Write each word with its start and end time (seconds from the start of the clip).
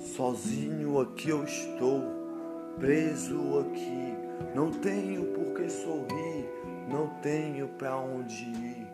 Sozinho 0.00 0.98
aqui 0.98 1.28
eu 1.28 1.44
estou, 1.44 2.02
preso 2.78 3.58
aqui. 3.58 4.14
Não 4.54 4.70
tenho 4.70 5.26
por 5.26 5.54
que 5.54 5.68
sorrir, 5.68 6.48
não 6.88 7.06
tenho 7.20 7.68
para 7.68 7.98
onde 7.98 8.44
ir. 8.44 8.86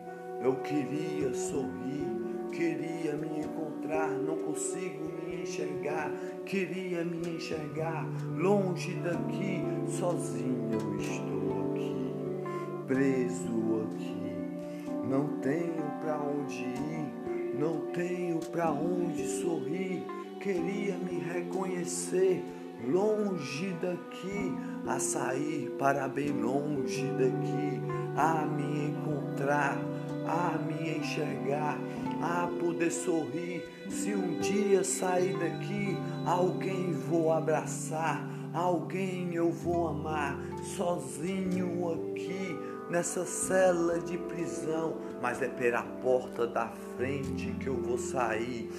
Eu 0.43 0.57
queria 0.57 1.33
sorrir, 1.33 2.51
queria 2.51 3.13
me 3.13 3.39
encontrar, 3.39 4.09
não 4.09 4.35
consigo 4.35 5.05
me 5.23 5.43
enxergar. 5.43 6.11
Queria 6.45 7.05
me 7.05 7.35
enxergar 7.35 8.05
longe 8.35 8.93
daqui, 8.95 9.63
sozinho 9.87 10.73
eu 10.73 10.97
estou 10.99 11.71
aqui, 11.71 12.85
preso 12.85 13.85
aqui. 13.85 15.07
Não 15.09 15.39
tenho 15.39 15.83
para 16.01 16.19
onde 16.19 16.63
ir, 16.63 17.57
não 17.57 17.79
tenho 17.93 18.39
para 18.39 18.71
onde 18.71 19.25
sorrir 19.25 20.05
queria 20.47 20.95
me 20.97 21.19
reconhecer 21.19 22.41
longe 22.89 23.75
daqui, 23.81 24.53
a 24.87 24.97
sair 24.97 25.69
para 25.77 26.07
bem 26.07 26.29
longe 26.29 27.05
daqui, 27.17 27.81
a 28.15 28.45
me 28.45 28.91
encontrar, 28.91 29.77
a 30.25 30.57
me 30.57 30.99
enxergar, 30.99 31.77
a 32.21 32.47
poder 32.61 32.91
sorrir. 32.91 33.61
Se 33.89 34.15
um 34.15 34.39
dia 34.39 34.85
sair 34.85 35.37
daqui, 35.37 35.97
alguém 36.25 36.93
vou 36.93 37.33
abraçar, 37.33 38.25
alguém 38.53 39.35
eu 39.35 39.51
vou 39.51 39.89
amar, 39.89 40.39
sozinho 40.77 41.91
aqui 41.93 42.57
nessa 42.89 43.25
cela 43.25 43.99
de 43.99 44.17
prisão, 44.17 44.95
mas 45.21 45.41
é 45.41 45.47
pela 45.47 45.83
porta 45.83 46.45
da 46.45 46.67
frente 46.95 47.51
que 47.59 47.67
eu 47.67 47.75
vou 47.75 47.97
sair, 47.97 48.69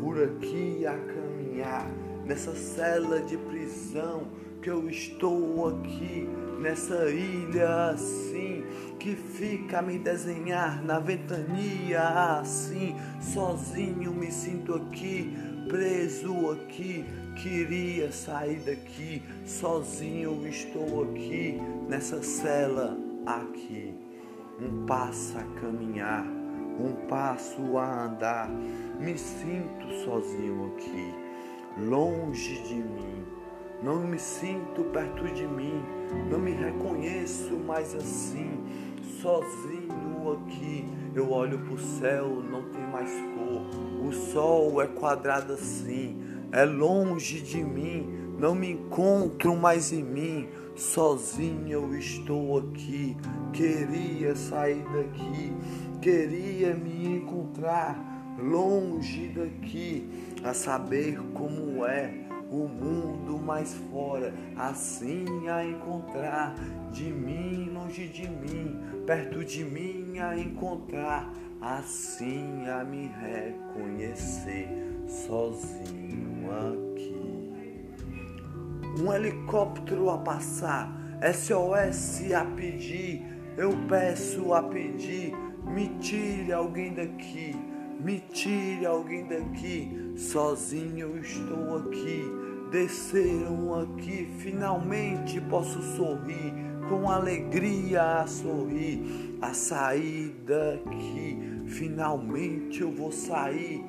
por 0.00 0.22
aqui 0.22 0.86
a 0.86 0.96
caminhar, 0.96 1.88
nessa 2.24 2.54
cela 2.54 3.20
de 3.20 3.36
prisão 3.36 4.26
que 4.62 4.70
eu 4.70 4.88
estou 4.88 5.68
aqui, 5.68 6.26
nessa 6.58 7.10
ilha 7.10 7.90
assim, 7.90 8.64
que 8.98 9.14
fica 9.14 9.80
a 9.80 9.82
me 9.82 9.98
desenhar 9.98 10.82
na 10.82 10.98
ventania 10.98 12.38
assim, 12.40 12.96
sozinho 13.20 14.10
me 14.12 14.32
sinto 14.32 14.74
aqui, 14.74 15.36
preso 15.68 16.50
aqui, 16.50 17.04
queria 17.42 18.10
sair 18.10 18.60
daqui, 18.60 19.22
sozinho 19.44 20.40
eu 20.42 20.48
estou 20.48 21.02
aqui, 21.04 21.60
nessa 21.86 22.22
cela 22.22 22.96
aqui. 23.26 23.94
Um 24.60 24.86
passo 24.86 25.36
a 25.36 25.60
caminhar, 25.60 26.24
um 26.24 27.06
passo 27.08 27.76
a 27.76 28.04
andar. 28.04 28.48
Me 29.00 29.18
sinto 29.18 29.90
sozinho 30.04 30.72
aqui, 30.74 31.14
longe 31.78 32.62
de 32.62 32.74
mim. 32.74 33.24
Não 33.82 33.98
me 34.06 34.18
sinto 34.18 34.84
perto 34.84 35.24
de 35.34 35.46
mim, 35.46 35.82
não 36.30 36.38
me 36.38 36.52
reconheço 36.52 37.54
mais 37.58 37.94
assim, 37.94 38.64
sozinho 39.20 40.32
aqui. 40.32 40.86
Eu 41.14 41.30
olho 41.32 41.58
pro 41.58 41.78
céu, 41.78 42.28
não 42.28 42.62
tem 42.70 42.86
mais 42.86 43.10
cor. 43.10 44.06
O 44.06 44.12
sol 44.12 44.80
é 44.80 44.86
quadrado 44.86 45.52
assim, 45.52 46.16
é 46.54 46.64
longe 46.64 47.40
de 47.40 47.64
mim, 47.64 48.06
não 48.38 48.54
me 48.54 48.70
encontro 48.70 49.56
mais 49.56 49.92
em 49.92 50.04
mim. 50.04 50.48
Sozinho 50.76 51.68
eu 51.68 51.94
estou 51.96 52.58
aqui, 52.58 53.16
queria 53.52 54.36
sair 54.36 54.84
daqui, 54.84 55.52
queria 56.00 56.74
me 56.74 57.16
encontrar 57.16 58.36
longe 58.38 59.28
daqui, 59.28 60.08
a 60.44 60.54
saber 60.54 61.18
como 61.32 61.84
é 61.84 62.12
o 62.50 62.68
mundo 62.68 63.36
mais 63.38 63.74
fora, 63.90 64.32
assim 64.56 65.48
a 65.48 65.64
encontrar 65.64 66.54
de 66.92 67.04
mim, 67.04 67.70
longe 67.72 68.06
de 68.06 68.28
mim, 68.28 68.78
perto 69.04 69.44
de 69.44 69.64
mim 69.64 70.18
a 70.20 70.38
encontrar, 70.38 71.32
assim 71.60 72.68
a 72.68 72.84
me 72.84 73.08
reconhecer 73.08 74.68
sozinho 75.06 76.33
um 79.04 79.12
helicóptero 79.12 80.08
a 80.08 80.16
passar, 80.16 80.90
SOS 81.34 82.32
a 82.32 82.42
pedir, 82.42 83.22
eu 83.54 83.70
peço 83.86 84.54
a 84.54 84.62
pedir, 84.62 85.34
me 85.62 85.88
tire 85.98 86.50
alguém 86.54 86.94
daqui, 86.94 87.54
me 88.00 88.18
tire 88.32 88.86
alguém 88.86 89.26
daqui, 89.26 90.14
sozinho 90.16 91.08
eu 91.08 91.18
estou 91.18 91.76
aqui, 91.76 92.24
desceram 92.70 93.82
aqui, 93.82 94.26
finalmente 94.38 95.38
posso 95.42 95.82
sorrir, 95.96 96.54
com 96.88 97.10
alegria 97.10 98.20
a 98.20 98.26
sorrir, 98.26 99.36
a 99.42 99.52
sair 99.52 100.34
daqui, 100.46 101.62
finalmente 101.66 102.80
eu 102.80 102.90
vou 102.90 103.12
sair, 103.12 103.84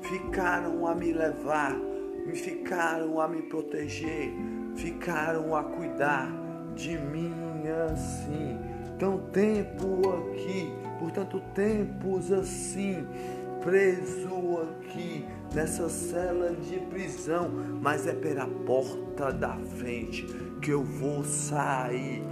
ficaram 0.00 0.86
a 0.86 0.94
me 0.94 1.12
levar 1.12 1.94
me 2.24 2.34
ficaram 2.34 3.20
a 3.20 3.28
me 3.28 3.42
proteger, 3.42 4.32
ficaram 4.76 5.54
a 5.54 5.62
cuidar 5.62 6.30
de 6.74 6.98
mim 6.98 7.32
assim. 7.92 8.58
Tão 8.98 9.18
tempo 9.18 10.08
aqui, 10.10 10.72
por 10.98 11.10
tanto 11.10 11.40
tempos 11.54 12.32
assim, 12.32 13.06
preso 13.62 14.60
aqui 14.62 15.26
nessa 15.52 15.88
cela 15.88 16.52
de 16.52 16.78
prisão, 16.78 17.50
mas 17.80 18.06
é 18.06 18.12
pela 18.12 18.46
porta 18.46 19.32
da 19.32 19.56
frente 19.78 20.26
que 20.62 20.70
eu 20.70 20.82
vou 20.84 21.24
sair, 21.24 22.22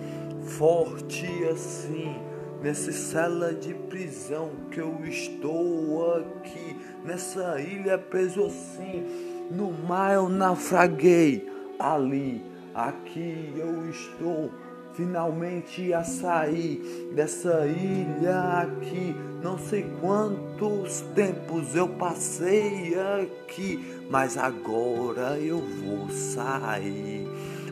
forte 0.45 1.27
assim, 1.51 2.17
nessa 2.63 2.93
cela 2.93 3.53
de 3.53 3.75
prisão 3.75 4.51
que 4.71 4.81
eu 4.81 5.01
estou 5.05 6.17
aqui, 6.17 6.77
nessa 7.05 7.61
ilha 7.61 7.99
preso 7.99 8.47
assim 8.47 9.33
no 9.53 9.71
mar 9.71 10.15
eu 10.15 10.29
naufraguei, 10.29 11.52
ali, 11.83 12.41
aqui 12.75 13.53
eu 13.57 13.91
estou, 13.91 14.51
finalmente 14.95 15.93
a 15.93 16.05
sair 16.05 17.11
dessa 17.15 17.67
ilha 17.67 18.63
aqui. 18.63 19.15
Não 19.43 19.59
sei 19.59 19.85
quantos 20.01 21.01
tempos 21.15 21.75
eu 21.75 21.89
passei 21.89 22.95
aqui, 23.21 23.85
mas 24.09 24.37
agora 24.37 25.39
eu 25.39 25.61
vou 25.61 26.09
sair. 26.11 27.27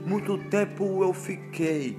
Muito 0.05 0.37
tempo 0.49 1.05
eu 1.05 1.13
fiquei 1.13 1.97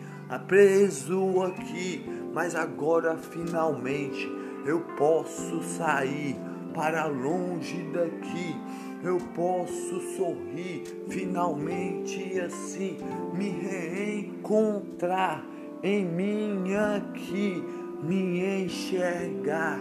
preso 0.47 1.41
aqui, 1.43 2.05
mas 2.33 2.55
agora 2.55 3.17
finalmente 3.17 4.29
eu 4.65 4.81
posso 4.97 5.61
sair 5.63 6.35
para 6.73 7.05
longe 7.05 7.83
daqui 7.93 8.55
eu 9.03 9.17
posso 9.33 9.99
sorrir 10.15 10.83
finalmente 11.09 12.39
assim 12.39 12.97
me 13.33 13.49
reencontrar 13.49 15.43
em 15.83 16.05
mim 16.05 16.73
aqui, 16.75 17.63
me 18.03 18.63
enxergar 18.65 19.79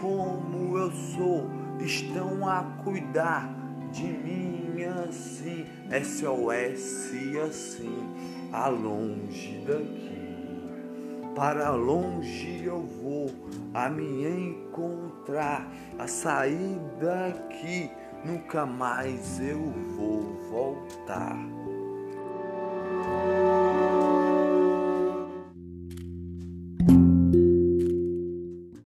como 0.00 0.76
eu 0.76 0.90
sou, 0.90 1.48
estão 1.80 2.48
a 2.48 2.62
cuidar 2.82 3.54
de 3.92 4.04
mim 4.04 4.82
assim, 4.84 5.64
SOS 6.02 7.12
assim, 7.46 7.96
a 8.52 8.68
longe 8.68 9.62
daqui. 9.66 10.18
Para 11.34 11.70
longe 11.70 12.64
eu 12.64 12.80
vou 12.80 13.30
a 13.72 13.88
me 13.88 14.26
encontrar, 14.26 15.72
a 15.96 16.06
sair 16.08 16.78
daqui 17.00 17.90
nunca 18.24 18.66
mais 18.66 19.40
eu 19.40 19.60
vou 19.96 20.22
voltar. 20.50 21.57